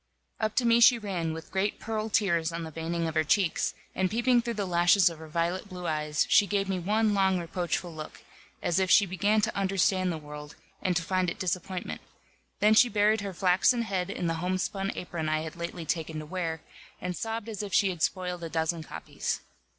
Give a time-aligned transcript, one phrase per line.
[0.39, 3.75] Up to me she ran, with great pearl tears on the veining of her cheeks,
[3.93, 7.37] and peeping through the lashes of her violet blue eyes, she gave me one long
[7.37, 8.23] reproachful look,
[8.63, 12.01] as if she began to understand the world, and to find it disappointment;
[12.61, 16.25] then she buried her flaxen head in the homespun apron I had lately taken to
[16.25, 16.63] wear,
[16.99, 19.41] and sobbed as if she had spoiled a dozen copies.